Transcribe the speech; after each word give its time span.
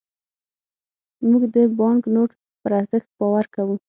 موږ 1.29 1.41
د 1.55 1.57
بانکنوټ 1.79 2.31
پر 2.61 2.71
ارزښت 2.79 3.09
باور 3.19 3.45
کوو. 3.55 3.75